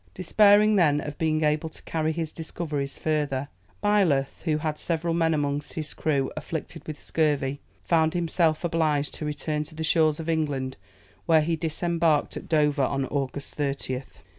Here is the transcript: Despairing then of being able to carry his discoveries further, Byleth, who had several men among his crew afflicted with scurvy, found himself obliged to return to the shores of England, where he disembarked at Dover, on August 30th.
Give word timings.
Despairing 0.15 0.77
then 0.77 0.99
of 0.99 1.15
being 1.19 1.43
able 1.43 1.69
to 1.69 1.83
carry 1.83 2.11
his 2.11 2.31
discoveries 2.31 2.97
further, 2.97 3.49
Byleth, 3.83 4.41
who 4.45 4.57
had 4.57 4.79
several 4.79 5.13
men 5.13 5.35
among 5.35 5.61
his 5.61 5.93
crew 5.93 6.31
afflicted 6.35 6.87
with 6.87 6.99
scurvy, 6.99 7.59
found 7.83 8.15
himself 8.15 8.63
obliged 8.63 9.13
to 9.13 9.25
return 9.25 9.63
to 9.65 9.75
the 9.75 9.83
shores 9.83 10.19
of 10.19 10.27
England, 10.27 10.75
where 11.27 11.41
he 11.41 11.55
disembarked 11.55 12.35
at 12.35 12.49
Dover, 12.49 12.81
on 12.81 13.05
August 13.05 13.55
30th. 13.55 14.23